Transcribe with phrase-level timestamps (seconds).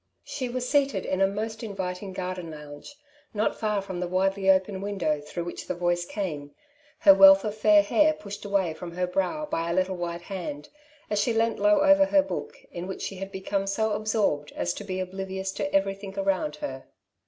[0.23, 2.95] She was seated in a most inviting garden lounge,
[3.35, 6.55] not far from the widely open window through which the voice came,
[7.01, 10.69] her wealth of fair hair pushed away from her brow by a little white hand,
[11.11, 14.73] as she leant low over her book, in which she had become so absorbed as
[14.73, 16.85] to be oblivious to everything around her.